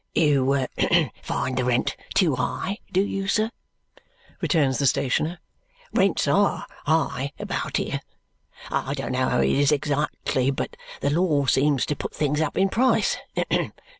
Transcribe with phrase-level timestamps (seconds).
[0.15, 0.65] "You
[1.21, 3.51] find the rent too high, do you, sir?"
[4.41, 5.37] returns the stationer.
[5.93, 8.01] "Rents ARE high about here.
[8.71, 12.57] I don't know how it is exactly, but the law seems to put things up
[12.57, 13.17] in price.